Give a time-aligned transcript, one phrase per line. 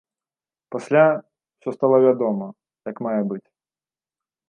[0.75, 2.47] Пасля ўсё стала вядома
[2.93, 3.45] як мае быць.